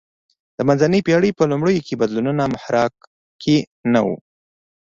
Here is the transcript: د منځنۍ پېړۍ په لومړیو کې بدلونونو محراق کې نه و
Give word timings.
د 0.57 0.59
منځنۍ 0.67 0.99
پېړۍ 1.07 1.31
په 1.37 1.43
لومړیو 1.51 1.85
کې 1.87 1.99
بدلونونو 2.01 2.43
محراق 2.55 2.93
کې 3.41 3.55
نه 3.91 3.99
و 4.05 4.07